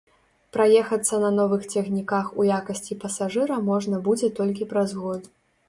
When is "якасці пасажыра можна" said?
2.57-4.03